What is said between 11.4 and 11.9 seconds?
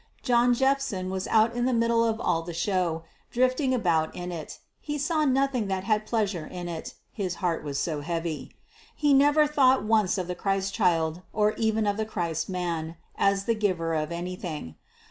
even